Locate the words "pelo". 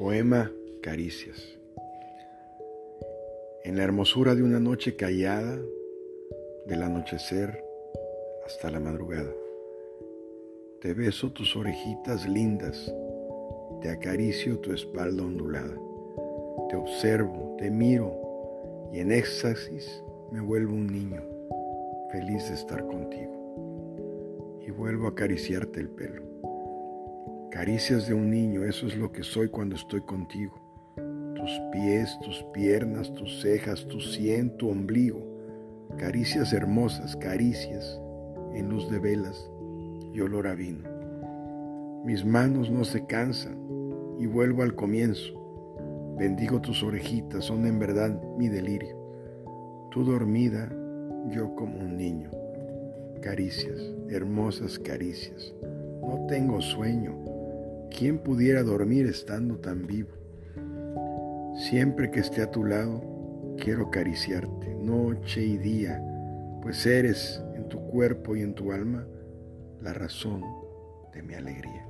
25.90-26.22